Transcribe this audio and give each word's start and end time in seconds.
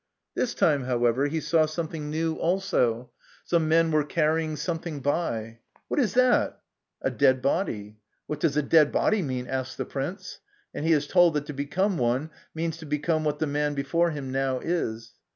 This 0.33 0.55
time, 0.55 0.85
however, 0.85 1.27
he 1.27 1.39
saw 1.39 1.67
something 1.67 2.09
new 2.09 2.33
also 2.33 3.11
some 3.45 3.67
men 3.69 3.91
were 3.91 4.03
carrying 4.03 4.55
something 4.55 4.99
by. 4.99 5.59
What 5.89 5.99
is 5.99 6.15
that?' 6.15 6.59
'A 7.03 7.11
dead 7.11 7.39
body.' 7.43 7.89
l 7.89 8.01
What 8.25 8.39
does 8.39 8.57
a 8.57 8.63
dead 8.63 8.91
body 8.91 9.21
mean?' 9.21 9.45
asks 9.47 9.75
the 9.75 9.85
prince; 9.85 10.39
and 10.73 10.87
he 10.87 10.91
is 10.91 11.05
told 11.05 11.35
that 11.35 11.45
to 11.45 11.53
become 11.53 11.99
one 11.99 12.31
means 12.55 12.77
to 12.77 12.87
become 12.87 13.23
what 13.23 13.37
the 13.37 13.45
man 13.45 13.75
before 13.75 14.09
him 14.09 14.31
now 14.31 14.57
is. 14.57 15.13